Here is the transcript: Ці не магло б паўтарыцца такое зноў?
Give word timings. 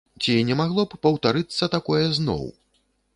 Ці 0.21 0.35
не 0.51 0.55
магло 0.61 0.85
б 0.93 0.97
паўтарыцца 1.03 1.69
такое 1.75 2.03
зноў? 2.19 2.43